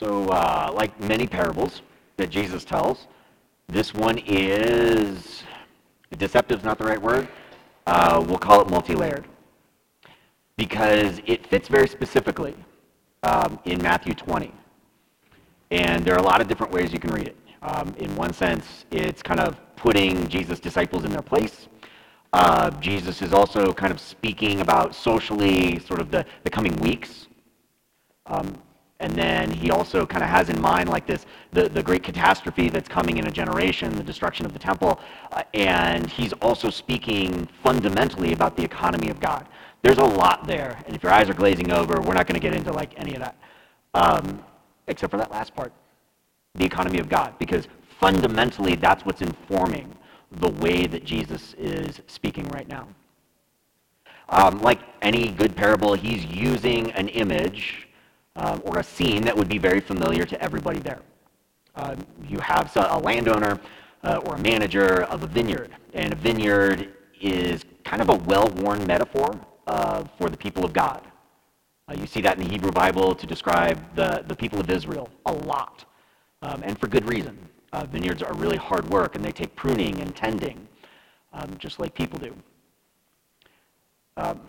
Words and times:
So, 0.00 0.24
uh, 0.30 0.72
like 0.74 0.98
many 0.98 1.26
parables 1.26 1.82
that 2.16 2.30
Jesus 2.30 2.64
tells, 2.64 3.06
this 3.68 3.92
one 3.92 4.16
is 4.16 5.42
deceptive 6.16 6.60
is 6.60 6.64
not 6.64 6.78
the 6.78 6.86
right 6.86 7.00
word. 7.00 7.28
Uh, 7.86 8.24
we'll 8.26 8.38
call 8.38 8.62
it 8.62 8.70
multi-layered 8.70 9.26
because 10.56 11.20
it 11.26 11.46
fits 11.46 11.68
very 11.68 11.86
specifically 11.86 12.54
um, 13.24 13.58
in 13.66 13.82
Matthew 13.82 14.14
20. 14.14 14.50
And 15.70 16.02
there 16.02 16.14
are 16.14 16.20
a 16.20 16.26
lot 16.26 16.40
of 16.40 16.48
different 16.48 16.72
ways 16.72 16.94
you 16.94 16.98
can 16.98 17.12
read 17.12 17.28
it. 17.28 17.36
Um, 17.60 17.94
in 17.98 18.16
one 18.16 18.32
sense, 18.32 18.86
it's 18.90 19.22
kind 19.22 19.38
of 19.38 19.58
putting 19.76 20.28
Jesus' 20.28 20.60
disciples 20.60 21.04
in 21.04 21.10
their 21.10 21.20
place. 21.20 21.68
Uh, 22.32 22.70
Jesus 22.80 23.20
is 23.20 23.34
also 23.34 23.74
kind 23.74 23.92
of 23.92 24.00
speaking 24.00 24.62
about 24.62 24.94
socially 24.94 25.78
sort 25.80 26.00
of 26.00 26.10
the, 26.10 26.24
the 26.44 26.48
coming 26.48 26.74
weeks. 26.76 27.26
Um, 28.24 28.56
and 29.00 29.12
then 29.14 29.50
he 29.50 29.70
also 29.70 30.06
kind 30.06 30.22
of 30.22 30.30
has 30.30 30.48
in 30.50 30.60
mind 30.60 30.88
like 30.88 31.06
this 31.06 31.26
the, 31.52 31.68
the 31.68 31.82
great 31.82 32.02
catastrophe 32.02 32.68
that's 32.68 32.88
coming 32.88 33.16
in 33.16 33.26
a 33.26 33.30
generation, 33.30 33.96
the 33.96 34.04
destruction 34.04 34.46
of 34.46 34.52
the 34.52 34.58
temple. 34.58 35.00
Uh, 35.32 35.42
and 35.54 36.08
he's 36.08 36.32
also 36.34 36.70
speaking 36.70 37.48
fundamentally 37.62 38.32
about 38.32 38.56
the 38.56 38.62
economy 38.62 39.08
of 39.08 39.18
God. 39.18 39.48
There's 39.82 39.98
a 39.98 40.04
lot 40.04 40.46
there. 40.46 40.82
And 40.86 40.94
if 40.94 41.02
your 41.02 41.12
eyes 41.12 41.28
are 41.30 41.34
glazing 41.34 41.72
over, 41.72 42.00
we're 42.00 42.14
not 42.14 42.26
going 42.26 42.38
to 42.38 42.46
get 42.46 42.54
into 42.54 42.72
like 42.72 42.92
any 42.98 43.14
of 43.14 43.20
that. 43.20 43.36
Um, 43.94 44.44
except 44.86 45.10
for 45.10 45.16
that 45.16 45.30
last 45.30 45.54
part, 45.54 45.72
the 46.54 46.64
economy 46.64 46.98
of 46.98 47.08
God. 47.08 47.34
Because 47.38 47.66
fundamentally, 47.98 48.76
that's 48.76 49.04
what's 49.04 49.22
informing 49.22 49.94
the 50.32 50.50
way 50.50 50.86
that 50.86 51.04
Jesus 51.04 51.54
is 51.54 52.00
speaking 52.06 52.46
right 52.48 52.68
now. 52.68 52.86
Um, 54.28 54.60
like 54.60 54.80
any 55.02 55.32
good 55.32 55.56
parable, 55.56 55.94
he's 55.94 56.24
using 56.26 56.92
an 56.92 57.08
image 57.08 57.88
um, 58.36 58.62
or 58.64 58.78
a 58.78 58.84
scene 58.84 59.22
that 59.22 59.36
would 59.36 59.48
be 59.48 59.58
very 59.58 59.80
familiar 59.80 60.24
to 60.24 60.40
everybody 60.42 60.78
there. 60.78 61.00
Uh, 61.74 61.96
you 62.28 62.38
have 62.40 62.74
a 62.76 62.98
landowner 62.98 63.60
uh, 64.04 64.20
or 64.24 64.36
a 64.36 64.38
manager 64.40 65.02
of 65.04 65.22
a 65.22 65.26
vineyard, 65.26 65.70
and 65.94 66.12
a 66.12 66.16
vineyard 66.16 66.94
is 67.20 67.64
kind 67.84 68.02
of 68.02 68.08
a 68.08 68.16
well-worn 68.24 68.86
metaphor 68.86 69.38
uh, 69.66 70.04
for 70.18 70.28
the 70.28 70.36
people 70.36 70.64
of 70.64 70.72
God. 70.72 71.02
Uh, 71.88 71.94
you 71.98 72.06
see 72.06 72.20
that 72.20 72.38
in 72.38 72.44
the 72.44 72.50
Hebrew 72.50 72.70
Bible 72.70 73.14
to 73.14 73.26
describe 73.26 73.78
the, 73.94 74.24
the 74.26 74.34
people 74.34 74.60
of 74.60 74.70
Israel 74.70 75.08
a 75.26 75.32
lot, 75.32 75.84
um, 76.42 76.62
and 76.64 76.78
for 76.78 76.86
good 76.86 77.08
reason. 77.08 77.36
Uh, 77.72 77.84
vineyards 77.84 78.22
are 78.22 78.34
really 78.34 78.56
hard 78.56 78.88
work, 78.90 79.14
and 79.14 79.24
they 79.24 79.32
take 79.32 79.54
pruning 79.54 80.00
and 80.00 80.14
tending, 80.16 80.66
um, 81.32 81.56
just 81.58 81.78
like 81.78 81.94
people 81.94 82.18
do. 82.18 82.34
Um, 84.16 84.40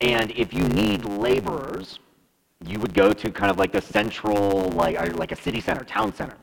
and 0.00 0.30
if 0.32 0.52
you 0.52 0.68
need 0.68 1.04
laborers, 1.04 1.98
you 2.66 2.78
would 2.80 2.94
go 2.94 3.12
to 3.12 3.30
kind 3.30 3.50
of 3.50 3.58
like 3.58 3.72
the 3.72 3.80
central, 3.80 4.70
like, 4.70 5.16
like 5.16 5.32
a 5.32 5.36
city 5.36 5.60
center, 5.60 5.84
town 5.84 6.14
center. 6.14 6.36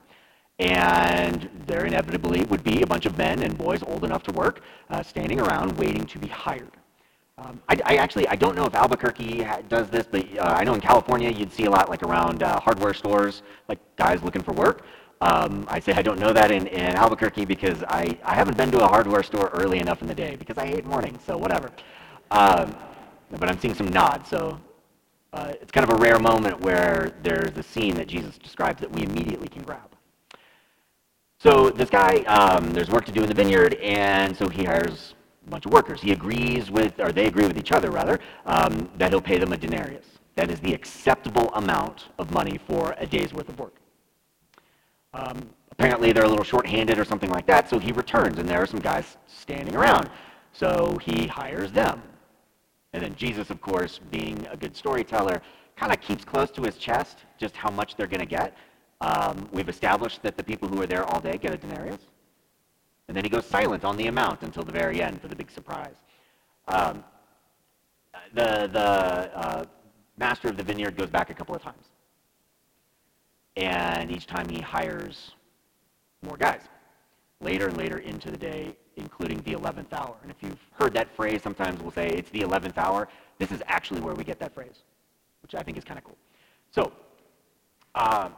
And 0.60 1.50
there 1.68 1.86
inevitably 1.86 2.46
would 2.46 2.64
be 2.64 2.82
a 2.82 2.88
bunch 2.88 3.06
of 3.06 3.18
men 3.18 3.44
and 3.44 3.58
boys 3.58 3.84
old 3.84 4.06
enough 4.06 4.24
to 4.24 4.32
work, 4.32 4.62
uh, 4.90 5.04
standing 5.04 5.42
around 5.42 5.78
waiting 5.78 6.06
to 6.06 6.18
be 6.18 6.28
hired. 6.28 6.72
Um, 7.38 7.62
I, 7.68 7.78
I, 7.84 7.96
actually 7.98 8.26
I 8.30 8.36
don't 8.36 8.56
know 8.56 8.64
if 8.64 8.74
Albuquerque 8.74 9.46
does 9.68 9.90
this, 9.90 10.08
but 10.10 10.26
uh, 10.38 10.44
I 10.58 10.64
know 10.64 10.74
in 10.74 10.80
California 10.80 11.30
you'd 11.30 11.52
see 11.52 11.66
a 11.66 11.70
lot 11.70 11.90
like 11.90 12.02
around 12.02 12.42
uh, 12.42 12.62
hardware 12.62 12.94
stores, 12.94 13.44
like 13.68 13.80
guys 13.98 14.24
looking 14.24 14.42
for 14.42 14.54
work. 14.54 14.86
Um, 15.20 15.66
I 15.68 15.82
say 15.82 15.92
I 15.92 16.02
don't 16.02 16.20
know 16.20 16.32
that 16.32 16.50
in, 16.52 16.68
in 16.68 16.96
Albuquerque 16.96 17.44
because 17.44 17.84
I, 17.90 18.18
I 18.24 18.36
haven't 18.36 18.56
been 18.56 18.72
to 18.72 18.82
a 18.82 18.88
hardware 18.88 19.24
store 19.24 19.50
early 19.54 19.80
enough 19.80 20.02
in 20.02 20.08
the 20.08 20.16
day 20.16 20.38
because 20.38 20.58
I 20.58 20.66
hate 20.66 20.86
mornings, 20.86 21.24
so 21.26 21.38
whatever. 21.38 21.72
Um, 22.32 22.74
but 23.32 23.50
I'm 23.50 23.60
seeing 23.60 23.74
some 23.74 23.90
nods, 23.90 24.30
so 24.30 24.58
uh, 25.36 25.52
it's 25.62 25.72
kind 25.72 25.90
of 25.90 25.98
a 25.98 26.02
rare 26.02 26.18
moment 26.18 26.62
where 26.62 27.12
there's 27.22 27.58
a 27.58 27.64
scene 27.64 27.94
that 27.96 28.08
Jesus 28.08 28.38
describes 28.38 28.80
that 28.80 28.90
we 28.90 29.04
immediately 29.04 29.50
can 29.50 29.64
grab. 29.64 29.92
So 31.40 31.70
this 31.70 31.90
guy, 31.90 32.20
um, 32.20 32.72
there's 32.72 32.90
work 32.90 33.04
to 33.06 33.12
do 33.12 33.22
in 33.22 33.28
the 33.28 33.36
vineyard, 33.36 33.76
and 33.76 34.36
so 34.36 34.48
he 34.48 34.64
hires 34.64 35.14
a 35.46 35.50
bunch 35.50 35.66
of 35.66 35.74
workers. 35.74 36.02
He 36.02 36.14
agrees 36.14 36.72
with, 36.72 37.00
or 37.02 37.12
they 37.12 37.26
agree 37.26 37.46
with 37.46 37.58
each 37.58 37.74
other 37.74 37.92
rather, 37.92 38.22
um, 38.46 38.90
that 38.98 39.10
he'll 39.10 39.22
pay 39.22 39.38
them 39.38 39.52
a 39.52 39.58
denarius. 39.58 40.06
That 40.36 40.50
is 40.50 40.62
the 40.62 40.74
acceptable 40.74 41.50
amount 41.54 42.06
of 42.18 42.32
money 42.32 42.58
for 42.58 42.96
a 42.98 43.06
day's 43.06 43.34
worth 43.34 43.50
of 43.50 43.60
work. 43.60 43.76
Um, 45.14 45.50
apparently 45.72 46.14
they're 46.14 46.24
a 46.24 46.30
little 46.30 46.46
short-handed 46.46 46.98
or 46.98 47.04
something 47.04 47.30
like 47.30 47.46
that, 47.48 47.70
so 47.70 47.78
he 47.78 47.92
returns, 47.92 48.40
and 48.40 48.48
there 48.48 48.62
are 48.62 48.66
some 48.66 48.80
guys 48.80 49.18
standing 49.28 49.76
around. 49.76 50.10
So 50.54 50.98
he 51.02 51.28
hires 51.28 51.74
them. 51.74 52.02
And 52.96 53.04
then 53.04 53.14
Jesus, 53.16 53.50
of 53.50 53.60
course, 53.60 54.00
being 54.10 54.48
a 54.50 54.56
good 54.56 54.74
storyteller, 54.74 55.42
kind 55.76 55.92
of 55.92 56.00
keeps 56.00 56.24
close 56.24 56.50
to 56.52 56.62
his 56.62 56.78
chest 56.78 57.18
just 57.38 57.54
how 57.54 57.70
much 57.70 57.98
they're 57.98 58.08
going 58.08 58.22
to 58.22 58.26
get. 58.26 58.56
Um, 59.02 59.50
we've 59.52 59.68
established 59.68 60.24
that 60.24 60.38
the 60.38 60.44
people 60.44 60.70
who 60.70 60.82
are 60.82 60.86
there 60.88 61.04
all 61.04 61.20
day 61.20 61.38
get 61.38 61.54
a 61.54 61.58
denarius. 61.58 62.00
And 63.10 63.18
then 63.18 63.26
he 63.26 63.30
goes 63.30 63.46
silent 63.46 63.84
on 63.84 63.98
the 63.98 64.08
amount 64.08 64.44
until 64.44 64.64
the 64.64 64.72
very 64.72 65.02
end 65.02 65.22
for 65.22 65.28
the 65.28 65.36
big 65.36 65.52
surprise. 65.52 65.98
Um, 66.70 67.04
the 68.34 68.70
the 68.72 68.80
uh, 68.80 69.66
master 70.18 70.48
of 70.48 70.56
the 70.56 70.64
vineyard 70.64 70.96
goes 70.96 71.10
back 71.10 71.30
a 71.30 71.34
couple 71.34 71.54
of 71.54 71.62
times. 71.62 71.88
And 73.58 74.10
each 74.10 74.26
time 74.26 74.48
he 74.48 74.62
hires 74.62 75.32
more 76.22 76.38
guys. 76.38 76.62
Later 77.42 77.68
and 77.68 77.76
later 77.76 77.98
into 77.98 78.32
the 78.32 78.38
day, 78.38 78.78
including 78.98 79.40
the 79.42 79.54
11th 79.54 79.94
hour. 79.94 80.16
And 80.22 80.32
if 80.32 80.38
you've 80.42 80.60
heard 80.74 80.94
that 80.94 81.16
phrase, 81.16 81.42
sometimes 81.42 81.82
we'll 81.82 81.92
say 81.92 82.10
it's 82.10 82.30
the 82.30 82.42
11th 82.42 82.78
hour. 82.78 83.08
This 83.38 83.52
is 83.52 83.62
actually 83.68 84.02
where 84.02 84.16
we 84.16 84.24
get 84.24 84.40
that 84.40 84.54
phrase, 84.54 84.84
which 85.42 85.56
I 85.56 85.62
think 85.64 85.78
is 85.78 85.84
kind 85.84 85.98
of 85.98 86.04
cool. 86.04 86.18
So, 86.72 86.92
uh, 87.94 88.30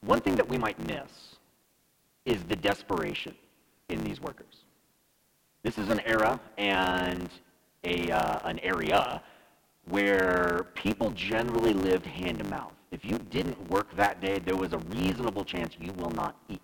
one 0.00 0.20
thing 0.20 0.36
that 0.36 0.48
we 0.48 0.58
might 0.58 0.78
miss 0.86 1.36
is 2.24 2.42
the 2.44 2.56
desperation 2.56 3.34
in 3.88 4.02
these 4.04 4.20
workers. 4.20 4.64
This 5.62 5.78
is 5.78 5.88
an 5.88 6.00
era 6.00 6.40
and 6.56 7.28
a, 7.84 8.10
uh, 8.10 8.48
an 8.48 8.58
area 8.60 9.22
where 9.86 10.66
people 10.74 11.10
generally 11.10 11.72
lived 11.72 12.06
hand 12.06 12.38
to 12.38 12.44
mouth. 12.44 12.72
If 12.90 13.04
you 13.04 13.18
didn't 13.30 13.70
work 13.70 13.94
that 13.96 14.20
day, 14.20 14.38
there 14.38 14.56
was 14.56 14.72
a 14.72 14.78
reasonable 14.78 15.44
chance 15.44 15.76
you 15.80 15.92
will 15.92 16.10
not 16.10 16.36
eat. 16.48 16.60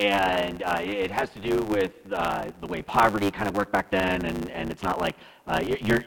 And 0.00 0.62
uh, 0.62 0.78
it 0.80 1.10
has 1.10 1.28
to 1.30 1.38
do 1.38 1.62
with 1.64 1.92
uh, 2.10 2.50
the 2.62 2.66
way 2.66 2.80
poverty 2.80 3.30
kind 3.30 3.46
of 3.46 3.54
worked 3.54 3.70
back 3.70 3.90
then, 3.90 4.24
and, 4.24 4.50
and 4.50 4.70
it's 4.70 4.82
not 4.82 4.98
like 4.98 5.14
uh, 5.46 5.60
you're, 5.62 6.02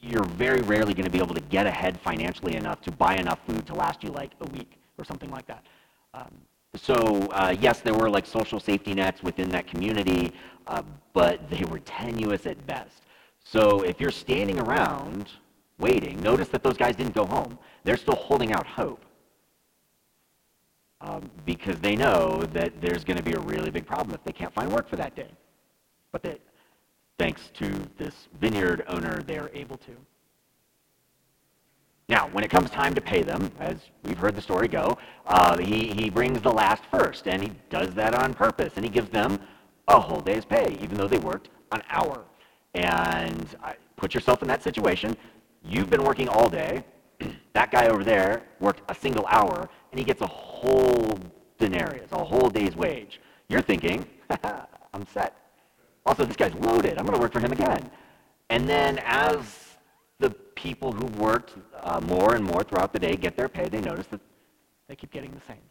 you're 0.00 0.24
very 0.24 0.60
rarely 0.60 0.94
going 0.94 1.06
to 1.06 1.10
be 1.10 1.18
able 1.18 1.34
to 1.34 1.40
get 1.40 1.66
ahead 1.66 1.98
financially 2.00 2.54
enough 2.54 2.80
to 2.82 2.92
buy 2.92 3.16
enough 3.16 3.40
food 3.44 3.66
to 3.66 3.74
last 3.74 4.04
you 4.04 4.10
like 4.10 4.30
a 4.42 4.50
week 4.50 4.78
or 4.96 5.04
something 5.04 5.28
like 5.30 5.44
that. 5.48 5.66
Um, 6.14 6.30
so 6.76 6.94
uh, 7.32 7.52
yes, 7.58 7.80
there 7.80 7.94
were 7.94 8.08
like 8.08 8.26
social 8.26 8.60
safety 8.60 8.94
nets 8.94 9.24
within 9.24 9.48
that 9.50 9.66
community, 9.66 10.32
uh, 10.68 10.82
but 11.12 11.50
they 11.50 11.64
were 11.64 11.80
tenuous 11.80 12.46
at 12.46 12.64
best. 12.64 13.02
So 13.42 13.82
if 13.82 14.00
you're 14.00 14.12
standing 14.12 14.60
around 14.60 15.32
waiting, 15.80 16.20
notice 16.20 16.46
that 16.50 16.62
those 16.62 16.76
guys 16.76 16.94
didn't 16.94 17.14
go 17.14 17.26
home. 17.26 17.58
They're 17.82 17.96
still 17.96 18.14
holding 18.14 18.52
out 18.52 18.66
hope 18.66 19.04
um, 21.00 21.30
because 21.44 21.78
they 21.80 21.96
know 21.96 22.42
that 22.52 22.80
there's 22.80 23.04
going 23.04 23.16
to 23.16 23.22
be 23.22 23.32
a 23.32 23.40
really 23.40 23.70
big 23.70 23.86
problem 23.86 24.14
if 24.14 24.24
they 24.24 24.32
can't 24.32 24.52
find 24.54 24.72
work 24.72 24.88
for 24.88 24.96
that 24.96 25.14
day. 25.14 25.30
But 26.12 26.22
they, 26.22 26.38
thanks 27.18 27.50
to 27.54 27.86
this 27.98 28.28
vineyard 28.40 28.84
owner, 28.88 29.22
they're 29.22 29.50
able 29.54 29.76
to. 29.78 29.92
Now, 32.08 32.28
when 32.28 32.44
it 32.44 32.50
comes 32.50 32.70
time 32.70 32.94
to 32.94 33.00
pay 33.00 33.22
them, 33.22 33.50
as 33.58 33.78
we've 34.04 34.18
heard 34.18 34.36
the 34.36 34.42
story 34.42 34.68
go, 34.68 34.96
uh, 35.26 35.58
he, 35.58 35.88
he 35.88 36.08
brings 36.08 36.40
the 36.40 36.52
last 36.52 36.84
first, 36.90 37.26
and 37.26 37.42
he 37.42 37.50
does 37.68 37.94
that 37.94 38.14
on 38.14 38.32
purpose, 38.32 38.74
and 38.76 38.84
he 38.84 38.90
gives 38.90 39.10
them 39.10 39.40
a 39.88 39.98
whole 39.98 40.20
day's 40.20 40.44
pay, 40.44 40.78
even 40.80 40.96
though 40.96 41.08
they 41.08 41.18
worked 41.18 41.48
an 41.72 41.82
hour. 41.90 42.24
And 42.74 43.56
put 43.96 44.14
yourself 44.14 44.42
in 44.42 44.48
that 44.48 44.62
situation. 44.62 45.16
You've 45.64 45.90
been 45.90 46.04
working 46.04 46.28
all 46.28 46.48
day. 46.48 46.84
that 47.54 47.72
guy 47.72 47.88
over 47.88 48.04
there 48.04 48.44
worked 48.60 48.82
a 48.88 48.94
single 48.94 49.26
hour, 49.26 49.68
and 49.90 49.98
he 49.98 50.04
gets 50.04 50.20
a 50.20 50.26
whole 50.60 51.18
denarius, 51.58 52.10
a 52.12 52.24
whole 52.24 52.48
day's 52.48 52.74
wage. 52.76 53.20
You're 53.48 53.62
thinking, 53.62 54.06
I'm 54.94 55.06
set. 55.12 55.34
Also, 56.04 56.24
this 56.24 56.36
guy's 56.36 56.54
loaded. 56.54 56.98
I'm 56.98 57.04
going 57.04 57.16
to 57.16 57.20
work 57.20 57.32
for 57.32 57.40
him 57.40 57.52
again. 57.52 57.90
And 58.50 58.68
then 58.68 59.00
as 59.04 59.76
the 60.18 60.30
people 60.54 60.92
who 60.92 61.06
worked 61.20 61.54
uh, 61.82 62.00
more 62.00 62.34
and 62.34 62.44
more 62.44 62.62
throughout 62.62 62.92
the 62.92 62.98
day 62.98 63.14
get 63.16 63.36
their 63.36 63.48
pay, 63.48 63.68
they 63.68 63.80
notice 63.80 64.06
that 64.08 64.20
they 64.88 64.96
keep 64.96 65.10
getting 65.10 65.32
the 65.32 65.40
same. 65.52 65.64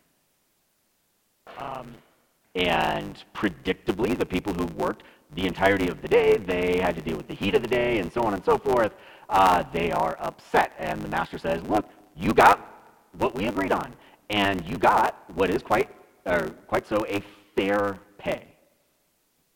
Um, 1.57 1.95
and 2.55 3.23
predictably, 3.33 4.17
the 4.17 4.25
people 4.25 4.53
who 4.53 4.65
worked 4.65 5.03
the 5.35 5.45
entirety 5.47 5.87
of 5.87 6.01
the 6.01 6.07
day, 6.07 6.37
they 6.37 6.79
had 6.79 6.95
to 6.95 7.01
deal 7.01 7.17
with 7.17 7.27
the 7.27 7.33
heat 7.33 7.55
of 7.55 7.61
the 7.61 7.67
day 7.67 7.99
and 7.99 8.11
so 8.11 8.21
on 8.21 8.33
and 8.33 8.43
so 8.45 8.57
forth. 8.57 8.93
Uh, 9.29 9.63
they 9.73 9.91
are 9.91 10.17
upset. 10.19 10.73
And 10.79 11.01
the 11.01 11.07
master 11.09 11.37
says, 11.37 11.61
look, 11.63 11.85
you 12.15 12.33
got 12.33 12.59
what 13.17 13.35
we 13.35 13.47
agreed 13.47 13.71
on. 13.71 13.93
And 14.29 14.65
you 14.67 14.77
got 14.77 15.23
what 15.35 15.49
is 15.49 15.61
quite, 15.61 15.89
or 16.25 16.49
quite 16.67 16.87
so, 16.87 17.05
a 17.07 17.21
fair 17.55 17.99
pay. 18.17 18.47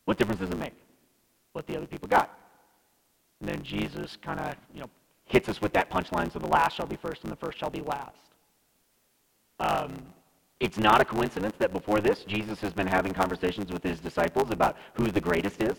What 0.06 0.18
difference 0.18 0.40
does 0.42 0.50
it 0.50 0.58
make? 0.58 0.74
What 1.54 1.68
the 1.68 1.78
other 1.78 1.88
people 1.88 2.08
got. 2.08 2.38
And 3.40 3.50
then 3.50 3.64
Jesus 3.64 4.18
kind 4.22 4.40
of, 4.40 4.56
you 4.74 4.82
know, 4.82 4.90
hits 5.26 5.48
us 5.48 5.62
with 5.62 5.74
that 5.74 5.90
punchline, 5.90 6.32
so 6.32 6.40
the 6.40 6.48
last 6.48 6.76
shall 6.76 6.88
be 6.88 6.96
first 6.96 7.24
and 7.24 7.32
the 7.32 7.36
first 7.36 7.58
shall 7.58 7.70
be 7.70 7.82
last. 7.82 8.18
Um, 9.60 9.94
it's 10.60 10.78
not 10.78 11.02
a 11.02 11.06
coincidence 11.06 11.56
that 11.60 11.72
before 11.72 12.00
this, 12.00 12.24
Jesus 12.26 12.60
has 12.62 12.74
been 12.74 12.88
having 12.88 13.14
conversations 13.14 13.72
with 13.72 13.84
his 13.84 14.00
disciples 14.00 14.52
about 14.52 14.76
who 14.96 15.08
the 15.08 15.22
greatest 15.22 15.62
is. 15.62 15.78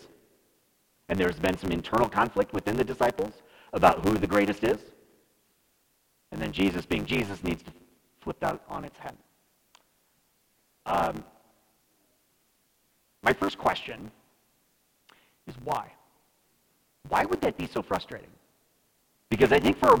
And 1.09 1.19
there's 1.19 1.37
been 1.37 1.57
some 1.57 1.71
internal 1.71 2.09
conflict 2.09 2.53
within 2.53 2.77
the 2.77 2.83
disciples 2.83 3.33
about 3.73 4.05
who 4.05 4.17
the 4.17 4.27
greatest 4.27 4.63
is. 4.63 4.79
And 6.31 6.41
then 6.41 6.51
Jesus, 6.51 6.85
being 6.85 7.05
Jesus, 7.05 7.43
needs 7.43 7.61
to 7.63 7.71
flip 8.21 8.39
that 8.39 8.61
on 8.69 8.85
its 8.85 8.97
head. 8.97 9.15
Um, 10.85 11.23
my 13.23 13.33
first 13.33 13.57
question 13.57 14.11
is 15.47 15.55
why? 15.63 15.91
Why 17.09 17.25
would 17.25 17.41
that 17.41 17.57
be 17.57 17.67
so 17.67 17.81
frustrating? 17.81 18.29
Because 19.29 19.51
I 19.51 19.59
think 19.59 19.77
for 19.77 19.95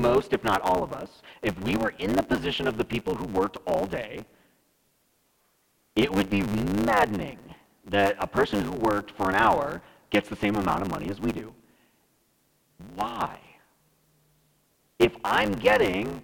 most, 0.00 0.32
if 0.32 0.42
not 0.44 0.62
all 0.62 0.82
of 0.82 0.92
us, 0.92 1.22
if 1.42 1.58
we 1.60 1.76
were 1.76 1.94
in 1.98 2.14
the 2.14 2.22
position 2.22 2.66
of 2.66 2.78
the 2.78 2.84
people 2.84 3.14
who 3.14 3.26
worked 3.26 3.58
all 3.66 3.86
day, 3.86 4.24
it 5.94 6.10
would 6.10 6.30
be 6.30 6.42
maddening 6.42 7.38
that 7.86 8.16
a 8.18 8.26
person 8.26 8.62
who 8.62 8.72
worked 8.72 9.10
for 9.10 9.28
an 9.28 9.34
hour 9.34 9.82
gets 10.10 10.28
the 10.28 10.36
same 10.36 10.56
amount 10.56 10.82
of 10.82 10.90
money 10.90 11.10
as 11.10 11.20
we 11.20 11.32
do. 11.32 11.52
Why? 12.94 13.38
If 14.98 15.12
I'm 15.24 15.52
getting 15.52 16.22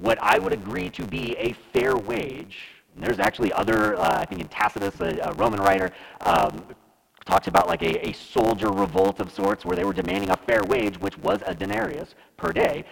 what 0.00 0.18
I 0.20 0.38
would 0.38 0.52
agree 0.52 0.90
to 0.90 1.06
be 1.06 1.36
a 1.38 1.52
fair 1.72 1.96
wage, 1.96 2.58
there's 2.96 3.18
actually 3.18 3.52
other, 3.52 3.96
uh, 3.96 4.20
I 4.20 4.24
think 4.24 4.40
in 4.40 4.48
Tacitus, 4.48 5.00
a, 5.00 5.18
a 5.30 5.34
Roman 5.34 5.60
writer, 5.60 5.92
um, 6.22 6.64
talks 7.26 7.48
about 7.48 7.66
like 7.66 7.82
a, 7.82 8.08
a 8.08 8.12
soldier 8.12 8.70
revolt 8.70 9.20
of 9.20 9.30
sorts 9.32 9.64
where 9.64 9.76
they 9.76 9.84
were 9.84 9.92
demanding 9.92 10.30
a 10.30 10.36
fair 10.36 10.62
wage, 10.64 10.98
which 11.00 11.18
was 11.18 11.40
a 11.46 11.54
denarius 11.54 12.14
per 12.36 12.52
day. 12.52 12.84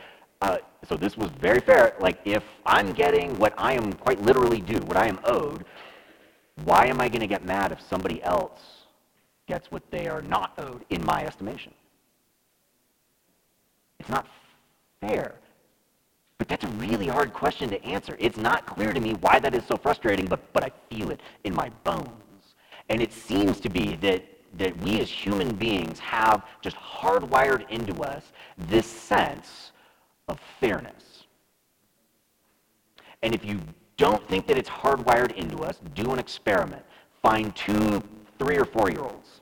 Uh, 0.42 0.58
so 0.86 0.96
this 0.96 1.16
was 1.16 1.30
very 1.40 1.60
fair. 1.60 1.94
Like 2.00 2.18
if 2.24 2.42
I'm 2.66 2.92
getting 2.92 3.38
what 3.38 3.54
I 3.56 3.74
am 3.74 3.92
quite 3.94 4.20
literally 4.20 4.60
due, 4.60 4.80
what 4.80 4.96
I 4.96 5.06
am 5.06 5.20
owed, 5.24 5.64
why 6.64 6.86
am 6.86 7.00
I 7.00 7.08
going 7.08 7.20
to 7.20 7.26
get 7.26 7.44
mad 7.44 7.72
if 7.72 7.80
somebody 7.80 8.22
else 8.22 8.60
gets 9.46 9.70
what 9.70 9.82
they 9.90 10.08
are 10.08 10.22
not 10.22 10.52
owed 10.58 10.84
in 10.90 11.04
my 11.04 11.24
estimation? 11.24 11.72
It's 14.00 14.08
not 14.08 14.26
fair. 15.00 15.36
That's 16.48 16.64
a 16.64 16.68
really 16.68 17.06
hard 17.06 17.32
question 17.32 17.70
to 17.70 17.84
answer. 17.84 18.16
It's 18.18 18.36
not 18.36 18.66
clear 18.66 18.92
to 18.92 19.00
me 19.00 19.14
why 19.14 19.38
that 19.40 19.54
is 19.54 19.64
so 19.66 19.76
frustrating, 19.76 20.26
but, 20.26 20.52
but 20.52 20.64
I 20.64 20.70
feel 20.90 21.10
it 21.10 21.20
in 21.44 21.54
my 21.54 21.70
bones. 21.84 22.54
And 22.88 23.00
it 23.00 23.12
seems 23.12 23.60
to 23.60 23.68
be 23.68 23.96
that, 23.96 24.24
that 24.58 24.76
we 24.82 25.00
as 25.00 25.10
human 25.10 25.54
beings 25.54 25.98
have 25.98 26.44
just 26.60 26.76
hardwired 26.76 27.68
into 27.70 28.02
us 28.02 28.32
this 28.56 28.86
sense 28.86 29.72
of 30.28 30.38
fairness. 30.60 31.24
And 33.22 33.34
if 33.34 33.44
you 33.44 33.60
don't 33.96 34.26
think 34.28 34.46
that 34.48 34.58
it's 34.58 34.68
hardwired 34.68 35.34
into 35.36 35.62
us, 35.62 35.80
do 35.94 36.12
an 36.12 36.18
experiment. 36.18 36.82
Find 37.22 37.54
two 37.56 38.02
three 38.38 38.56
or 38.56 38.64
four 38.64 38.90
year 38.90 39.00
olds. 39.00 39.40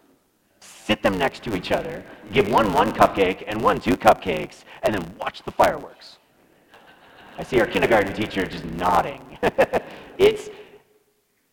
Sit 0.61 1.03
them 1.03 1.19
next 1.19 1.43
to 1.45 1.57
each 1.57 1.73
other. 1.73 2.05
Give 2.33 2.49
one 2.51 2.73
one 2.73 2.93
cupcake 2.93 3.45
and 3.47 3.61
one 3.61 3.81
two 3.81 3.97
cupcakes, 3.97 4.65
and 4.83 4.95
then 4.95 5.15
watch 5.19 5.43
the 5.43 5.51
fireworks. 5.51 6.19
I 7.43 7.45
see 7.45 7.59
our 7.59 7.67
kindergarten 7.67 8.13
teacher 8.15 8.47
just 8.47 8.65
nodding. 8.65 9.21
it's, 10.17 10.49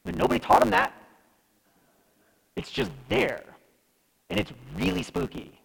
but 0.03 0.15
nobody 0.15 0.39
taught 0.39 0.61
him 0.61 0.69
that. 0.69 0.93
It's 2.55 2.69
just 2.69 2.91
there. 3.07 3.43
And 4.29 4.39
it's 4.39 4.53
really 4.77 5.01
spooky. 5.01 5.59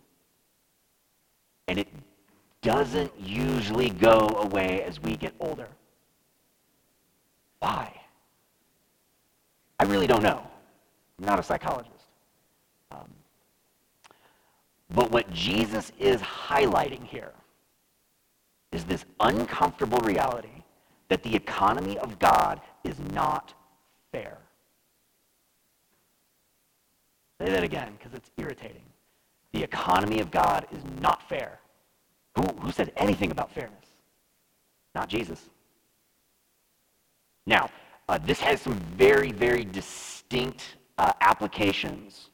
And 1.69 1.79
it 1.79 1.89
doesn't 2.63 3.13
usually 3.21 3.91
go 3.91 4.17
away 4.39 4.83
as 4.85 4.99
we 4.99 5.15
get 5.15 5.35
older. 5.41 5.69
Why? 7.59 7.93
I 9.79 9.85
really 9.85 10.07
don't 10.07 10.23
know. 10.23 10.43
I'm 11.19 11.27
not 11.27 11.39
a 11.39 11.43
psychologist. 11.43 12.07
Um, 12.91 13.11
but 14.89 15.11
what 15.11 15.31
Jesus 15.35 15.93
is 15.99 16.23
highlighting 16.23 17.05
here 17.05 17.35
is 18.75 18.85
this 18.85 19.05
uncomfortable 19.21 19.99
reality 19.99 20.49
that 21.09 21.23
the 21.23 21.35
economy 21.35 21.97
of 21.99 22.19
God 22.19 22.61
is 22.83 22.99
not 23.13 23.55
fair. 24.11 24.39
Say 27.41 27.51
that 27.51 27.63
again, 27.63 27.93
because 27.97 28.15
it's 28.15 28.31
irritating. 28.37 28.83
The 29.53 29.63
economy 29.63 30.21
of 30.21 30.31
God 30.31 30.67
is 30.73 30.83
not 31.01 31.29
fair. 31.29 31.61
Who, 32.37 32.43
who 32.61 32.73
said 32.73 32.93
anything 32.97 33.31
about 33.31 33.53
fairness? 33.53 33.87
Not 34.95 35.09
Jesus. 35.09 35.41
Now, 37.47 37.71
uh, 38.09 38.19
this 38.19 38.41
has 38.41 38.61
some 38.61 38.75
very, 38.97 39.31
very 39.31 39.65
distinct 39.65 40.77
uh, 40.99 41.13
applications 41.21 42.31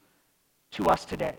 to 0.72 0.87
us 0.87 1.04
today. 1.04 1.37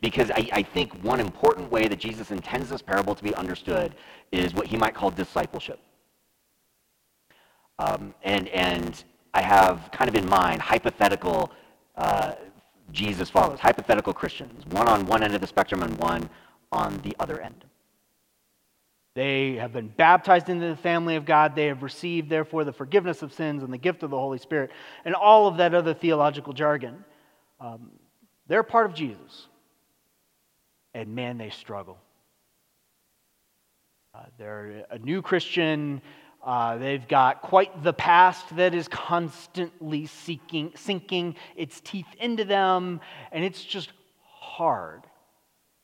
Because 0.00 0.30
I, 0.30 0.48
I 0.52 0.62
think 0.62 0.92
one 1.02 1.20
important 1.20 1.70
way 1.70 1.88
that 1.88 1.98
Jesus 1.98 2.30
intends 2.30 2.68
this 2.70 2.82
parable 2.82 3.14
to 3.14 3.24
be 3.24 3.34
understood 3.34 3.94
is 4.30 4.54
what 4.54 4.66
he 4.66 4.76
might 4.76 4.94
call 4.94 5.10
discipleship. 5.10 5.80
Um, 7.78 8.14
and, 8.22 8.48
and 8.48 9.02
I 9.34 9.42
have 9.42 9.90
kind 9.92 10.08
of 10.08 10.14
in 10.14 10.28
mind 10.28 10.60
hypothetical 10.60 11.50
uh, 11.96 12.34
Jesus 12.92 13.28
followers, 13.28 13.60
hypothetical 13.60 14.12
Christians, 14.12 14.64
one 14.66 14.88
on 14.88 15.04
one 15.06 15.22
end 15.22 15.34
of 15.34 15.40
the 15.40 15.46
spectrum 15.46 15.82
and 15.82 15.96
one 15.98 16.28
on 16.72 16.98
the 17.02 17.14
other 17.18 17.40
end. 17.40 17.64
They 19.14 19.54
have 19.56 19.72
been 19.72 19.88
baptized 19.88 20.48
into 20.48 20.68
the 20.68 20.76
family 20.76 21.16
of 21.16 21.24
God. 21.24 21.56
They 21.56 21.66
have 21.66 21.82
received, 21.82 22.30
therefore, 22.30 22.62
the 22.64 22.72
forgiveness 22.72 23.22
of 23.22 23.32
sins 23.32 23.64
and 23.64 23.72
the 23.72 23.78
gift 23.78 24.04
of 24.04 24.10
the 24.10 24.18
Holy 24.18 24.38
Spirit 24.38 24.70
and 25.04 25.14
all 25.14 25.48
of 25.48 25.56
that 25.56 25.74
other 25.74 25.92
theological 25.92 26.52
jargon. 26.52 27.04
Um, 27.60 27.90
they're 28.46 28.62
part 28.62 28.86
of 28.86 28.94
Jesus. 28.94 29.48
And 30.94 31.14
man, 31.14 31.38
they 31.38 31.50
struggle. 31.50 31.98
Uh, 34.14 34.24
they're 34.38 34.86
a 34.90 34.98
new 34.98 35.22
Christian 35.22 36.02
uh, 36.42 36.78
they've 36.78 37.06
got 37.08 37.42
quite 37.42 37.82
the 37.82 37.92
past 37.92 38.56
that 38.56 38.74
is 38.74 38.88
constantly 38.88 40.06
seeking, 40.06 40.72
sinking 40.76 41.34
its 41.56 41.80
teeth 41.80 42.06
into 42.20 42.44
them, 42.44 43.00
and 43.32 43.44
it's 43.44 43.64
just 43.64 43.90
hard. 44.22 45.02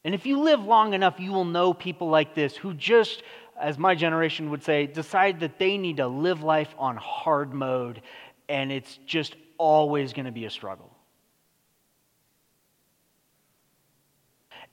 And 0.05 0.15
if 0.15 0.27
you 0.27 0.41
live 0.41 0.65
long 0.65 0.95
enough, 0.95 1.19
you 1.19 1.33
will 1.33 1.45
know 1.45 1.75
people 1.75 2.09
like 2.09 2.35
this 2.35 2.57
who 2.57 2.73
just, 2.75 3.23
as 3.61 3.79
my 3.79 3.95
generation 3.95 4.51
would 4.51 4.63
say, 4.63 4.87
decide 4.87 5.41
that 5.41 5.59
they 5.59 5.77
need 5.77 5.97
to 5.97 6.07
live 6.07 6.43
life 6.43 6.73
on 6.79 6.97
hard 6.97 7.53
mode, 7.53 8.01
and 8.49 8.71
it's 8.71 8.99
just 9.07 9.35
always 9.59 10.13
going 10.13 10.27
to 10.27 10.33
be 10.33 10.45
a 10.45 10.51
struggle. 10.51 10.91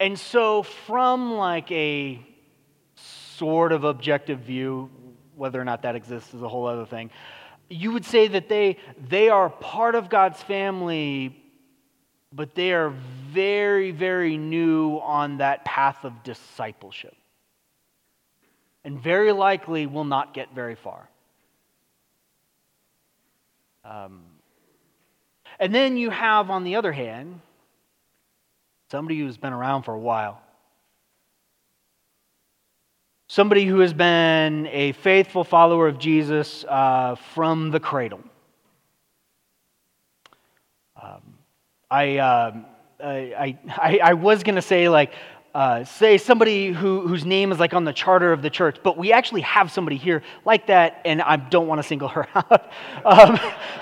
And 0.02 0.18
so, 0.18 0.64
from 0.64 1.36
like 1.36 1.72
a 1.72 2.20
sort 2.96 3.72
of 3.72 3.84
objective 3.84 4.40
view, 4.40 4.90
whether 5.36 5.62
or 5.62 5.64
not 5.64 5.84
that 5.84 5.96
exists 5.96 6.34
is 6.34 6.42
a 6.42 6.50
whole 6.50 6.66
other 6.66 6.88
thing. 6.88 7.12
You 7.70 7.92
would 7.92 8.04
say 8.04 8.28
that 8.30 8.50
they, 8.50 8.78
they 9.10 9.30
are 9.30 9.48
part 9.48 9.94
of 9.94 10.10
God's 10.10 10.42
family, 10.42 11.40
but 12.34 12.56
they 12.56 12.74
are 12.74 12.90
very, 13.30 13.92
very 13.92 14.38
new 14.38 14.98
on 15.04 15.38
that 15.38 15.66
path 15.66 16.04
of 16.04 16.24
discipleship. 16.24 17.16
And 18.84 19.00
very 19.00 19.32
likely 19.32 19.86
will 19.86 20.04
not 20.04 20.34
get 20.34 20.52
very 20.56 20.76
far. 20.76 21.08
Um, 23.86 24.24
and 25.60 25.76
then 25.76 25.96
you 25.96 26.10
have, 26.10 26.50
on 26.50 26.64
the 26.64 26.78
other 26.78 26.92
hand, 26.92 27.40
somebody 28.92 29.18
who's 29.18 29.38
been 29.38 29.54
around 29.54 29.84
for 29.84 29.94
a 29.94 30.00
while 30.00 30.42
somebody 33.32 33.66
who 33.66 33.80
has 33.80 33.94
been 33.94 34.68
a 34.68 34.92
faithful 34.92 35.46
follower 35.46 35.88
of 35.88 35.98
Jesus 35.98 36.66
uh, 36.68 37.16
from 37.34 37.72
the 37.72 37.80
cradle. 37.80 38.20
Um, 41.02 41.38
I, 41.90 42.18
uh, 42.18 42.52
I, 43.02 43.58
I, 43.70 44.00
I, 44.04 44.14
was 44.16 44.44
going 44.44 44.56
to 44.56 44.62
say, 44.62 44.90
like, 44.90 45.14
uh, 45.54 45.84
say 45.84 46.18
somebody 46.18 46.72
who, 46.72 47.08
whose 47.08 47.26
name 47.26 47.52
is 47.52 47.60
like 47.60 47.74
on 47.74 47.84
the 47.84 47.94
charter 47.94 48.32
of 48.32 48.42
the 48.42 48.50
church, 48.50 48.78
but 48.84 48.98
we 48.98 49.12
actually 49.12 49.42
have 49.42 49.72
somebody 49.72 49.98
here 49.98 50.24
like 50.46 50.68
that, 50.68 51.02
and 51.06 51.22
I 51.22 51.36
don't 51.36 51.68
want 51.68 51.80
to 51.80 51.84
single 51.84 52.08
her 52.08 52.28
out. 52.36 52.72
Um, 53.04 53.38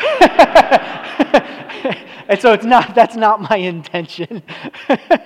and 2.27 2.41
so 2.41 2.53
it's 2.53 2.65
not, 2.65 2.95
that's 2.95 3.15
not 3.15 3.41
my 3.41 3.57
intention 3.57 4.41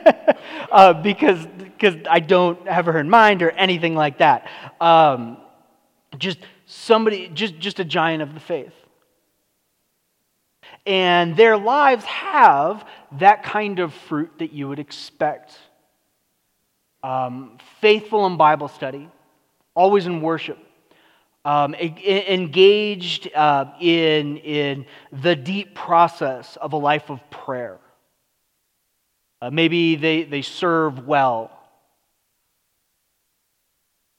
uh, 0.71 0.93
because 0.93 1.47
because 1.83 1.99
I 2.09 2.21
don't 2.21 2.65
have 2.65 2.85
her 2.85 2.97
in 2.97 3.09
mind 3.09 3.41
or 3.41 3.51
anything 3.51 3.93
like 3.93 4.19
that. 4.19 4.47
Um, 4.79 5.35
just 6.17 6.39
somebody, 6.65 7.29
just, 7.33 7.59
just 7.59 7.81
a 7.81 7.83
giant 7.83 8.23
of 8.23 8.33
the 8.33 8.39
faith. 8.39 8.71
And 10.85 11.35
their 11.35 11.57
lives 11.57 12.05
have 12.05 12.87
that 13.19 13.43
kind 13.43 13.79
of 13.79 13.93
fruit 13.93 14.31
that 14.39 14.53
you 14.53 14.69
would 14.69 14.79
expect. 14.79 15.57
Um, 17.03 17.57
faithful 17.81 18.25
in 18.25 18.37
Bible 18.37 18.69
study, 18.69 19.09
always 19.75 20.05
in 20.05 20.21
worship, 20.21 20.57
um, 21.45 21.75
engaged 21.75 23.29
uh, 23.35 23.65
in, 23.81 24.37
in 24.37 24.85
the 25.11 25.35
deep 25.35 25.75
process 25.75 26.55
of 26.57 26.71
a 26.71 26.77
life 26.77 27.09
of 27.09 27.19
prayer. 27.29 27.77
Uh, 29.41 29.49
maybe 29.51 29.95
they, 29.95 30.23
they 30.23 30.41
serve 30.41 31.05
well. 31.05 31.51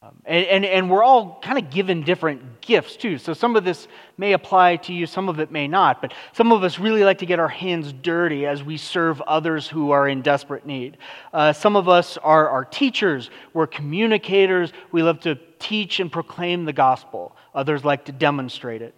Um, 0.04 0.20
and, 0.26 0.44
and, 0.46 0.64
and 0.66 0.90
we're 0.90 1.02
all 1.02 1.38
kind 1.40 1.56
of 1.56 1.70
given 1.70 2.02
different 2.02 2.60
gifts 2.60 2.96
too. 2.96 3.16
So 3.16 3.32
some 3.32 3.56
of 3.56 3.64
this 3.64 3.88
may 4.18 4.34
apply 4.34 4.76
to 4.76 4.92
you, 4.92 5.06
some 5.06 5.30
of 5.30 5.40
it 5.40 5.50
may 5.50 5.66
not. 5.66 6.02
But 6.02 6.12
some 6.32 6.52
of 6.52 6.62
us 6.62 6.78
really 6.78 7.04
like 7.04 7.18
to 7.18 7.26
get 7.26 7.38
our 7.38 7.48
hands 7.48 7.90
dirty 7.92 8.44
as 8.44 8.62
we 8.62 8.76
serve 8.76 9.22
others 9.22 9.66
who 9.66 9.92
are 9.92 10.06
in 10.06 10.20
desperate 10.20 10.66
need. 10.66 10.98
Uh, 11.32 11.54
some 11.54 11.74
of 11.74 11.88
us 11.88 12.18
are, 12.18 12.48
are 12.50 12.66
teachers, 12.66 13.30
we're 13.54 13.66
communicators, 13.66 14.74
we 14.92 15.02
love 15.02 15.20
to 15.20 15.38
teach 15.58 16.00
and 16.00 16.12
proclaim 16.12 16.66
the 16.66 16.74
gospel. 16.74 17.34
Others 17.54 17.82
like 17.82 18.04
to 18.04 18.12
demonstrate 18.12 18.82
it. 18.82 18.94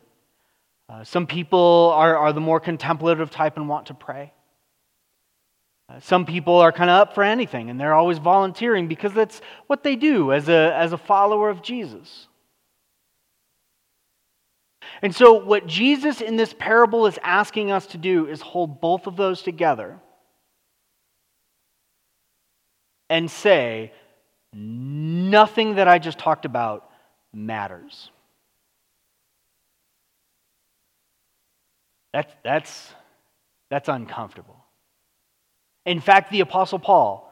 Uh, 0.89 1.05
some 1.05 1.27
people 1.27 1.93
are, 1.95 2.17
are 2.17 2.33
the 2.33 2.41
more 2.41 2.59
contemplative 2.59 3.31
type 3.31 3.57
and 3.57 3.69
want 3.69 3.87
to 3.87 3.95
pray. 3.95 4.33
Some 6.01 6.27
people 6.27 6.57
are 6.57 6.73
kind 6.73 6.91
of 6.91 7.01
up 7.01 7.15
for 7.15 7.23
anything 7.23 7.71
and 7.71 7.81
they're 7.81 7.95
always 7.95 8.19
volunteering 8.19 8.89
because 8.89 9.13
that's 9.13 9.41
what 9.67 9.85
they 9.85 9.97
do 9.97 10.33
as 10.33 10.49
a, 10.49 10.75
as 10.75 10.93
a 10.93 10.99
follower 10.99 11.49
of 11.49 11.63
Jesus. 11.63 12.27
And 15.03 15.15
so, 15.15 15.35
what 15.35 15.67
Jesus 15.67 16.21
in 16.21 16.37
this 16.37 16.55
parable 16.59 17.07
is 17.07 17.19
asking 17.23 17.71
us 17.71 17.87
to 17.89 17.99
do 17.99 18.27
is 18.27 18.41
hold 18.41 18.81
both 18.81 19.07
of 19.07 19.17
those 19.17 19.43
together 19.43 20.01
and 23.09 23.31
say, 23.31 23.93
nothing 24.57 25.75
that 25.75 25.87
I 25.87 25.99
just 25.99 26.19
talked 26.19 26.45
about 26.45 26.91
matters. 27.33 28.11
That's, 32.13 32.33
that's, 32.43 32.95
that's 33.69 33.89
uncomfortable. 33.89 34.56
In 35.87 36.01
fact, 36.01 36.31
the 36.31 36.41
Apostle 36.41 36.81
Paul, 36.81 37.23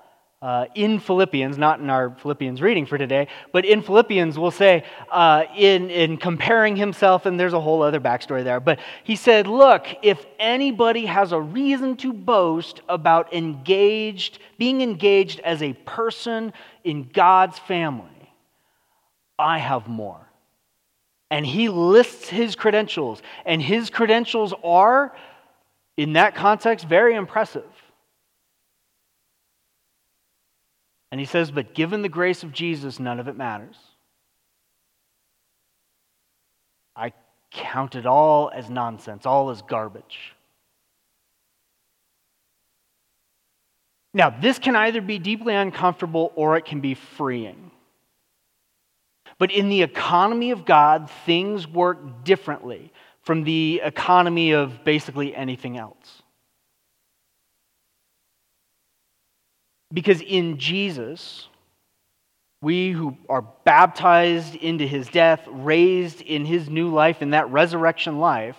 uh, 0.40 0.66
in 0.74 1.00
Philippians, 1.00 1.58
not 1.58 1.80
in 1.80 1.90
our 1.90 2.14
Philippians 2.20 2.60
reading 2.62 2.86
for 2.86 2.96
today, 2.96 3.28
but 3.50 3.64
in 3.64 3.82
Philippians, 3.82 4.38
will 4.38 4.50
say, 4.50 4.84
uh, 5.10 5.44
in, 5.56 5.90
in 5.90 6.16
comparing 6.18 6.76
himself, 6.76 7.26
and 7.26 7.40
there's 7.40 7.54
a 7.54 7.60
whole 7.60 7.82
other 7.82 7.98
backstory 7.98 8.44
there, 8.44 8.60
but 8.60 8.78
he 9.02 9.16
said, 9.16 9.46
Look, 9.46 9.86
if 10.02 10.24
anybody 10.38 11.06
has 11.06 11.32
a 11.32 11.40
reason 11.40 11.96
to 11.96 12.12
boast 12.12 12.80
about 12.88 13.32
engaged, 13.32 14.38
being 14.56 14.82
engaged 14.82 15.40
as 15.40 15.62
a 15.62 15.72
person 15.72 16.52
in 16.84 17.08
God's 17.12 17.58
family, 17.58 18.30
I 19.38 19.58
have 19.58 19.88
more. 19.88 20.20
And 21.30 21.44
he 21.44 21.68
lists 21.68 22.28
his 22.28 22.54
credentials, 22.54 23.22
and 23.44 23.60
his 23.60 23.90
credentials 23.90 24.54
are, 24.62 25.12
in 25.96 26.12
that 26.12 26.36
context, 26.36 26.86
very 26.86 27.14
impressive. 27.16 27.64
And 31.14 31.20
he 31.20 31.26
says, 31.26 31.52
But 31.52 31.74
given 31.74 32.02
the 32.02 32.08
grace 32.08 32.42
of 32.42 32.50
Jesus, 32.50 32.98
none 32.98 33.20
of 33.20 33.28
it 33.28 33.36
matters. 33.36 33.76
I 36.96 37.12
count 37.52 37.94
it 37.94 38.04
all 38.04 38.50
as 38.52 38.68
nonsense, 38.68 39.24
all 39.24 39.50
as 39.50 39.62
garbage. 39.62 40.34
Now, 44.12 44.28
this 44.28 44.58
can 44.58 44.74
either 44.74 45.00
be 45.00 45.20
deeply 45.20 45.54
uncomfortable 45.54 46.32
or 46.34 46.56
it 46.56 46.64
can 46.64 46.80
be 46.80 46.94
freeing. 46.94 47.70
But 49.38 49.52
in 49.52 49.68
the 49.68 49.82
economy 49.82 50.50
of 50.50 50.64
God, 50.64 51.08
things 51.24 51.68
work 51.68 52.24
differently 52.24 52.92
from 53.22 53.44
the 53.44 53.82
economy 53.84 54.50
of 54.50 54.82
basically 54.82 55.32
anything 55.32 55.78
else. 55.78 56.23
Because 59.94 60.20
in 60.20 60.58
Jesus, 60.58 61.48
we 62.60 62.90
who 62.90 63.16
are 63.28 63.42
baptized 63.64 64.56
into 64.56 64.86
his 64.86 65.06
death, 65.08 65.46
raised 65.48 66.20
in 66.20 66.44
his 66.44 66.68
new 66.68 66.92
life, 66.92 67.22
in 67.22 67.30
that 67.30 67.50
resurrection 67.50 68.18
life, 68.18 68.56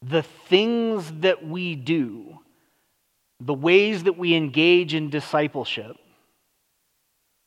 the 0.00 0.22
things 0.22 1.10
that 1.20 1.44
we 1.44 1.74
do, 1.74 2.38
the 3.40 3.54
ways 3.54 4.04
that 4.04 4.16
we 4.16 4.34
engage 4.34 4.94
in 4.94 5.10
discipleship, 5.10 5.96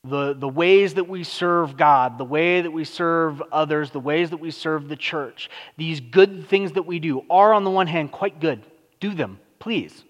the, 0.04 0.34
the 0.34 0.48
ways 0.48 0.94
that 0.94 1.08
we 1.08 1.24
serve 1.24 1.76
God, 1.78 2.18
the 2.18 2.24
way 2.24 2.60
that 2.60 2.70
we 2.70 2.84
serve 2.84 3.42
others, 3.52 3.90
the 3.90 4.00
ways 4.00 4.30
that 4.30 4.38
we 4.38 4.50
serve 4.50 4.88
the 4.88 4.96
church, 4.96 5.48
these 5.78 6.00
good 6.00 6.48
things 6.48 6.72
that 6.72 6.82
we 6.82 6.98
do 6.98 7.22
are, 7.30 7.54
on 7.54 7.64
the 7.64 7.70
one 7.70 7.86
hand, 7.86 8.12
quite 8.12 8.40
good. 8.40 8.62
Do 8.98 9.14
them, 9.14 9.38
please. 9.58 10.04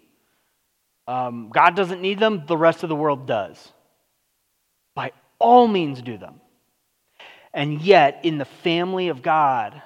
Um, 1.07 1.51
God 1.53 1.75
doesn't 1.75 2.01
need 2.01 2.19
them, 2.19 2.45
the 2.47 2.57
rest 2.57 2.83
of 2.83 2.89
the 2.89 2.97
world 2.97 3.27
does. 3.27 3.73
By 4.95 5.13
all 5.39 5.67
means, 5.67 6.03
do 6.03 6.19
them. 6.19 6.41
And 7.53 7.81
yet, 7.81 8.21
in 8.25 8.39
the 8.39 8.45
family 8.45 9.09
of 9.09 9.23
God, 9.23 9.83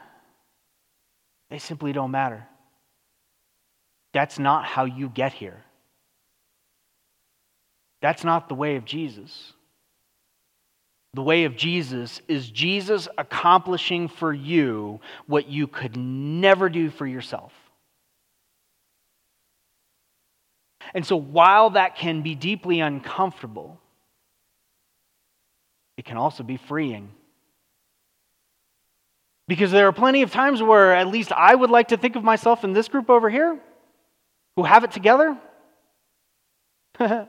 they 1.51 1.59
simply 1.59 1.93
don't 1.93 2.11
matter. 2.11 2.47
That's 4.13 4.39
not 4.39 4.65
how 4.65 4.85
you 4.85 5.09
get 5.09 5.33
here. 5.33 5.65
That's 8.03 8.23
not 8.23 8.49
the 8.49 8.55
way 8.55 8.77
of 8.77 8.85
Jesus. 8.85 9.55
The 11.15 11.23
way 11.23 11.45
of 11.45 11.57
Jesus 11.57 12.21
is 12.29 12.51
Jesus 12.51 13.09
accomplishing 13.17 14.09
for 14.09 14.33
you 14.33 15.01
what 15.27 15.49
you 15.49 15.67
could 15.67 15.97
never 15.97 16.69
do 16.69 16.91
for 16.91 17.07
yourself. 17.07 17.53
And 20.93 21.07
so, 21.07 21.17
while 21.17 21.71
that 21.71 21.97
can 21.97 22.23
be 22.23 22.35
deeply 22.35 22.81
uncomfortable, 22.81 23.81
it 25.97 26.05
can 26.05 26.17
also 26.17 26.43
be 26.43 26.57
freeing. 26.57 27.11
Because 29.47 29.71
there 29.71 29.87
are 29.87 29.93
plenty 29.93 30.23
of 30.23 30.31
times 30.31 30.63
where 30.63 30.95
at 30.95 31.09
least 31.09 31.31
I 31.33 31.55
would 31.55 31.71
like 31.71 31.89
to 31.89 31.97
think 31.97 32.17
of 32.17 32.25
myself 32.25 32.65
in 32.65 32.73
this 32.73 32.89
group 32.89 33.11
over 33.11 33.29
here 33.29 33.59
who 34.57 34.63
have 34.63 34.85
it 34.85 34.93
together. 34.93 35.37
and 36.99 37.29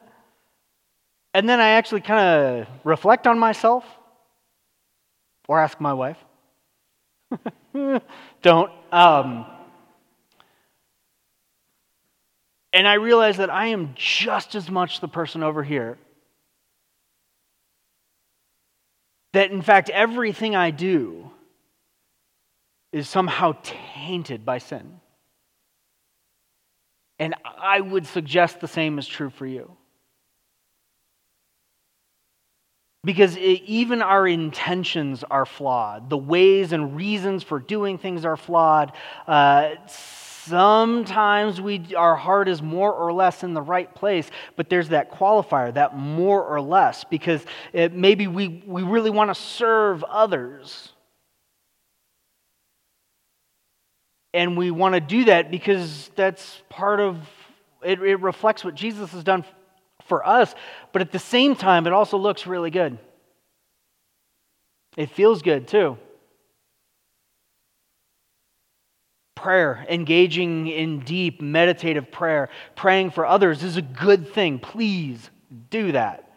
then 1.33 1.59
I 1.59 1.69
actually 1.69 2.01
kind 2.01 2.19
of 2.61 2.67
reflect 2.83 3.27
on 3.27 3.37
myself 3.37 3.83
or 5.47 5.59
ask 5.59 5.79
my 5.81 5.93
wife. 5.93 6.17
Don't. 8.41 8.71
Um, 8.91 9.45
And 12.75 12.89
I 12.89 12.95
realize 12.95 13.37
that 13.37 13.49
I 13.49 13.67
am 13.67 13.93
just 13.95 14.53
as 14.53 14.69
much 14.69 14.99
the 14.99 15.07
person 15.07 15.43
over 15.43 15.63
here. 15.63 15.97
That 19.31 19.49
in 19.49 19.61
fact, 19.61 19.89
everything 19.89 20.57
I 20.57 20.71
do 20.71 21.31
is 22.91 23.07
somehow 23.07 23.55
tainted 23.63 24.45
by 24.45 24.57
sin. 24.57 24.99
And 27.17 27.33
I 27.45 27.79
would 27.79 28.05
suggest 28.07 28.59
the 28.59 28.67
same 28.67 28.99
is 28.99 29.07
true 29.07 29.29
for 29.29 29.45
you. 29.45 29.71
Because 33.05 33.37
it, 33.37 33.61
even 33.67 34.01
our 34.01 34.27
intentions 34.27 35.23
are 35.23 35.45
flawed. 35.45 36.09
The 36.09 36.17
ways 36.17 36.73
and 36.73 36.97
reasons 36.97 37.41
for 37.41 37.59
doing 37.59 37.97
things 37.97 38.25
are 38.25 38.35
flawed. 38.35 38.91
Uh, 39.25 39.75
Sometimes 40.47 41.59
we, 41.59 41.95
our 41.95 42.15
heart 42.15 42.47
is 42.47 42.61
more 42.61 42.93
or 42.93 43.11
less 43.11 43.43
in 43.43 43.53
the 43.53 43.61
right 43.61 43.93
place, 43.93 44.29
but 44.55 44.69
there's 44.69 44.89
that 44.89 45.11
qualifier, 45.11 45.73
that 45.73 45.97
more 45.97 46.43
or 46.43 46.61
less, 46.61 47.03
because 47.03 47.43
it, 47.73 47.93
maybe 47.93 48.27
we, 48.27 48.63
we 48.65 48.83
really 48.83 49.09
want 49.09 49.31
to 49.31 49.35
serve 49.35 50.03
others. 50.03 50.91
And 54.33 54.55
we 54.57 54.69
want 54.69 54.93
to 54.93 55.01
do 55.01 55.25
that 55.25 55.49
because 55.49 56.11
that's 56.15 56.61
part 56.69 56.99
of 56.99 57.17
it, 57.83 58.01
it 58.01 58.19
reflects 58.19 58.63
what 58.63 58.75
Jesus 58.75 59.11
has 59.11 59.23
done 59.23 59.45
for 60.07 60.27
us, 60.27 60.53
but 60.91 61.01
at 61.01 61.11
the 61.11 61.19
same 61.19 61.55
time, 61.55 61.87
it 61.87 61.93
also 61.93 62.17
looks 62.17 62.45
really 62.45 62.71
good. 62.71 62.97
It 64.97 65.09
feels 65.09 65.41
good 65.41 65.67
too. 65.67 65.97
Prayer, 69.45 69.85
engaging 69.87 70.65
in 70.65 71.01
deep 71.01 71.39
meditative 71.39 72.11
prayer, 72.11 72.49
praying 72.75 73.11
for 73.11 73.27
others 73.27 73.61
is 73.61 73.77
a 73.77 73.81
good 73.83 74.33
thing. 74.33 74.57
Please 74.57 75.29
do 75.69 75.91
that. 75.91 76.33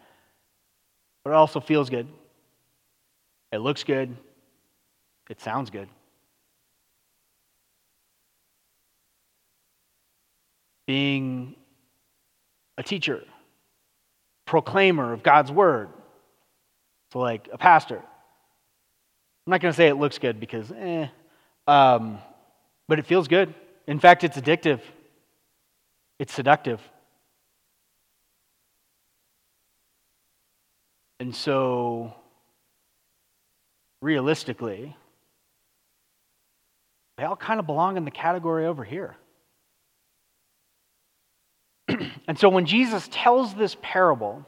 But 1.23 1.31
it 1.31 1.35
also 1.35 1.59
feels 1.59 1.89
good. 1.89 2.07
It 3.51 3.57
looks 3.57 3.83
good. 3.83 4.15
It 5.27 5.41
sounds 5.41 5.71
good. 5.71 5.89
Being 10.85 11.55
a 12.77 12.83
teacher, 12.83 13.23
proclaimer 14.45 15.13
of 15.13 15.23
God's 15.23 15.51
word, 15.51 15.89
so 17.11 17.17
like 17.17 17.49
a 17.51 17.57
pastor, 17.57 17.97
I'm 17.97 19.51
not 19.51 19.61
going 19.61 19.71
to 19.71 19.75
say 19.75 19.87
it 19.87 19.95
looks 19.95 20.19
good 20.19 20.39
because, 20.39 20.71
eh, 20.71 21.07
um, 21.65 22.19
but 22.89 22.97
it 22.97 23.05
feels 23.05 23.27
good. 23.27 23.53
In 23.85 23.99
fact, 23.99 24.23
it's 24.23 24.35
addictive, 24.35 24.81
it's 26.17 26.33
seductive. 26.33 26.81
And 31.19 31.35
so, 31.35 32.13
realistically, 34.01 34.95
they 37.17 37.23
all 37.25 37.35
kind 37.35 37.59
of 37.59 37.67
belong 37.67 37.95
in 37.95 38.05
the 38.05 38.11
category 38.11 38.65
over 38.65 38.83
here. 38.83 39.15
and 42.27 42.39
so, 42.39 42.49
when 42.49 42.65
Jesus 42.65 43.07
tells 43.11 43.53
this 43.53 43.77
parable, 43.81 44.45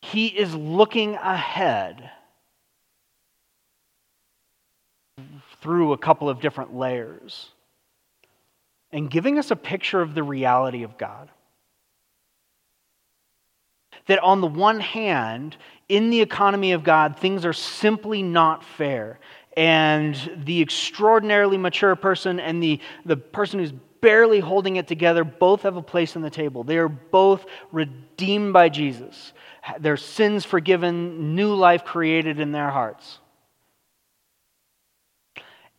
he 0.00 0.28
is 0.28 0.54
looking 0.54 1.16
ahead 1.16 2.10
through 5.60 5.92
a 5.92 5.98
couple 5.98 6.28
of 6.28 6.40
different 6.40 6.74
layers 6.74 7.50
and 8.92 9.10
giving 9.10 9.38
us 9.38 9.50
a 9.50 9.56
picture 9.56 10.00
of 10.00 10.14
the 10.14 10.22
reality 10.22 10.82
of 10.82 10.96
God. 10.96 11.30
That 14.06 14.18
on 14.20 14.40
the 14.40 14.46
one 14.46 14.80
hand, 14.80 15.56
in 15.88 16.10
the 16.10 16.20
economy 16.20 16.72
of 16.72 16.84
God, 16.84 17.18
things 17.18 17.44
are 17.44 17.52
simply 17.52 18.22
not 18.22 18.64
fair. 18.64 19.18
And 19.56 20.42
the 20.44 20.62
extraordinarily 20.62 21.58
mature 21.58 21.96
person 21.96 22.40
and 22.40 22.62
the, 22.62 22.80
the 23.04 23.16
person 23.16 23.58
who's 23.58 23.72
barely 24.00 24.40
holding 24.40 24.76
it 24.76 24.86
together 24.86 25.24
both 25.24 25.62
have 25.62 25.76
a 25.76 25.82
place 25.82 26.16
on 26.16 26.22
the 26.22 26.30
table. 26.30 26.62
They 26.64 26.78
are 26.78 26.88
both 26.88 27.44
redeemed 27.72 28.52
by 28.52 28.68
Jesus, 28.68 29.32
their 29.80 29.96
sins 29.96 30.44
forgiven, 30.44 31.34
new 31.34 31.54
life 31.54 31.84
created 31.84 32.38
in 32.40 32.52
their 32.52 32.70
hearts. 32.70 33.18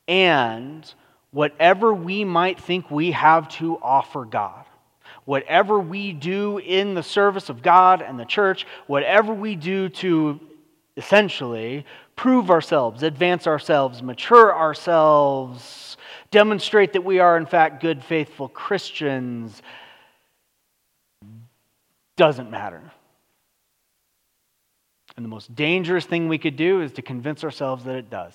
And 0.10 0.92
whatever 1.30 1.94
we 1.94 2.24
might 2.24 2.60
think 2.60 2.90
we 2.90 3.12
have 3.12 3.48
to 3.50 3.78
offer 3.78 4.26
God, 4.26 4.66
whatever 5.26 5.80
we 5.80 6.14
do 6.14 6.58
in 6.58 6.96
the 6.96 7.04
service 7.04 7.48
of 7.50 7.62
God 7.62 8.02
and 8.02 8.20
the 8.20 8.26
church, 8.26 8.66
whatever 8.88 9.32
we 9.32 9.56
do 9.56 9.88
to 9.90 10.40
essentially 10.98 11.86
prove 12.16 12.50
ourselves, 12.50 13.04
advance 13.04 13.46
ourselves, 13.46 14.02
mature 14.02 14.54
ourselves, 14.54 15.96
demonstrate 16.32 16.94
that 16.94 17.06
we 17.06 17.20
are, 17.20 17.38
in 17.38 17.46
fact, 17.46 17.80
good, 17.80 18.04
faithful 18.04 18.50
Christians, 18.50 19.62
doesn't 22.18 22.50
matter. 22.50 22.82
And 25.16 25.24
the 25.24 25.30
most 25.30 25.54
dangerous 25.54 26.08
thing 26.08 26.28
we 26.28 26.40
could 26.40 26.56
do 26.56 26.82
is 26.82 26.94
to 26.94 27.04
convince 27.04 27.44
ourselves 27.44 27.84
that 27.84 27.96
it 27.96 28.10
does. 28.10 28.34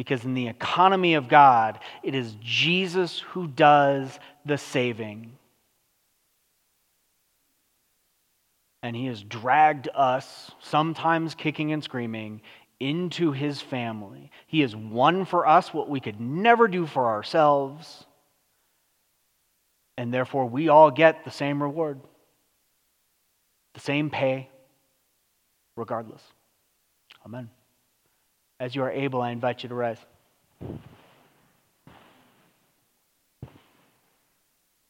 Because 0.00 0.24
in 0.24 0.32
the 0.32 0.48
economy 0.48 1.12
of 1.12 1.28
God, 1.28 1.78
it 2.02 2.14
is 2.14 2.34
Jesus 2.40 3.18
who 3.18 3.46
does 3.46 4.18
the 4.46 4.56
saving. 4.56 5.32
And 8.82 8.96
he 8.96 9.04
has 9.08 9.22
dragged 9.22 9.90
us, 9.94 10.52
sometimes 10.58 11.34
kicking 11.34 11.74
and 11.74 11.84
screaming, 11.84 12.40
into 12.80 13.32
his 13.32 13.60
family. 13.60 14.30
He 14.46 14.60
has 14.60 14.74
won 14.74 15.26
for 15.26 15.46
us 15.46 15.74
what 15.74 15.90
we 15.90 16.00
could 16.00 16.18
never 16.18 16.66
do 16.66 16.86
for 16.86 17.08
ourselves. 17.08 18.06
And 19.98 20.14
therefore, 20.14 20.46
we 20.46 20.70
all 20.70 20.90
get 20.90 21.26
the 21.26 21.30
same 21.30 21.62
reward, 21.62 22.00
the 23.74 23.80
same 23.80 24.08
pay, 24.08 24.48
regardless. 25.76 26.22
Amen. 27.26 27.50
As 28.60 28.74
you 28.74 28.82
are 28.82 28.90
able, 28.90 29.22
I 29.22 29.30
invite 29.30 29.62
you 29.62 29.70
to 29.70 29.74
rise. 29.74 29.96